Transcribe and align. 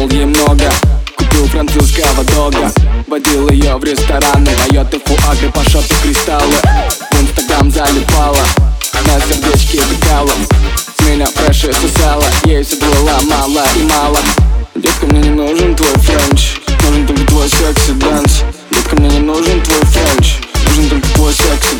мол, 0.00 0.08
делал 0.08 0.10
ей 0.10 0.24
много. 0.24 0.72
Купил 1.16 1.46
французского 1.48 2.24
дога. 2.24 2.72
Водил 3.06 3.48
ее 3.50 3.76
в 3.76 3.84
рестораны. 3.84 4.50
Поет 4.68 4.94
фуагры 5.04 5.50
по 5.52 5.62
шоту 5.64 5.94
кристаллы 6.02 6.54
В 7.10 7.22
инстаграм 7.22 7.70
залипала. 7.70 8.44
На 9.06 9.18
сердечке 9.20 9.82
бегала 9.90 10.30
С 10.98 11.06
меня 11.06 11.26
фреши 11.26 11.72
сосала. 11.72 12.24
Ей 12.44 12.62
все 12.62 12.76
было 12.76 13.20
мало 13.22 13.64
и 13.76 13.82
мало. 13.82 14.18
Детка, 14.74 15.06
мне 15.06 15.20
не 15.20 15.30
нужен 15.30 15.74
твой 15.74 15.94
френч. 15.98 16.56
Нужен 16.82 17.06
только 17.06 17.26
твой 17.26 17.48
sexy 17.48 17.92
dance 17.92 18.42
Детка, 18.70 18.96
мне 18.96 19.08
не 19.08 19.20
нужен 19.20 19.60
твой 19.62 19.80
френч. 19.80 20.36
Нужен 20.68 20.90
только 20.90 21.08
твой 21.14 21.32
секси 21.32 21.76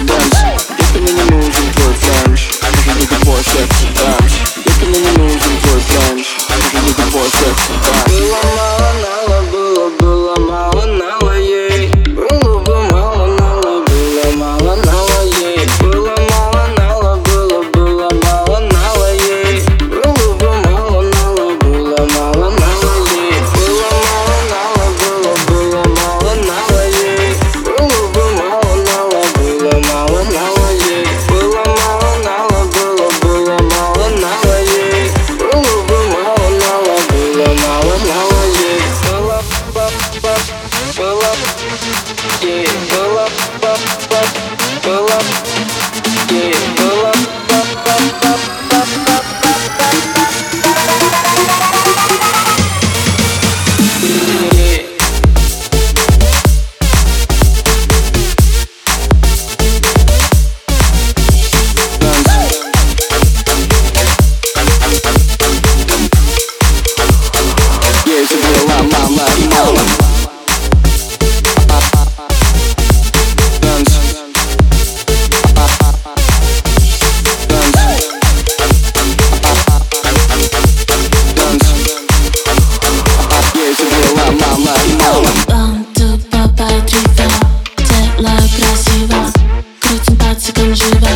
15 90.30 90.46
секунд 90.46 90.76
живо. 90.76 91.08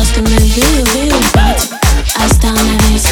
Останови, 0.00 0.64
убивать, 0.80 1.68
остановись. 2.16 3.06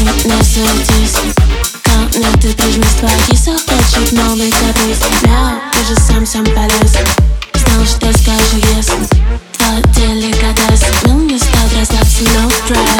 И 0.00 0.28
не 0.28 0.42
сердись. 0.42 1.36
Ко 1.84 1.92
мне 2.18 2.26
ты 2.42 2.52
прижмись, 2.54 2.96
твои 2.98 3.36
захочет 3.36 4.10
новый 4.10 4.50
каприз. 4.50 4.98
Мяу, 5.22 5.60
ты 5.72 6.00
сам 6.00 6.26
сам 6.26 6.44
полез. 6.44 6.96
Знал, 7.54 7.86
что 7.86 8.12
скажу, 8.18 8.56
если 8.74 9.06
Твой 9.58 9.82
деликатес. 9.94 10.82
Был 11.04 11.20
не 11.20 11.38
стал, 11.38 11.68
расслабься, 11.78 12.24
no 12.24 12.50
stress 12.50 12.97